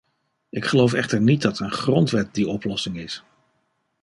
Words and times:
Ik 0.49 0.65
geloof 0.65 0.93
echter 0.93 1.21
niet 1.21 1.41
dat 1.41 1.59
een 1.59 1.71
grondwet 1.71 2.33
die 2.33 2.47
oplossing 2.47 2.97
is. 2.97 3.23